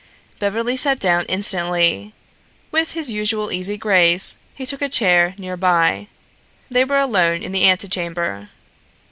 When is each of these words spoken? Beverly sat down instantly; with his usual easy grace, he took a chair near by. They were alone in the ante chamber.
Beverly 0.39 0.77
sat 0.77 0.97
down 0.99 1.25
instantly; 1.27 2.15
with 2.71 2.93
his 2.93 3.11
usual 3.11 3.51
easy 3.51 3.77
grace, 3.77 4.37
he 4.55 4.65
took 4.65 4.81
a 4.81 4.89
chair 4.89 5.35
near 5.37 5.55
by. 5.55 6.07
They 6.71 6.83
were 6.85 6.97
alone 6.97 7.43
in 7.43 7.51
the 7.51 7.65
ante 7.65 7.87
chamber. 7.87 8.49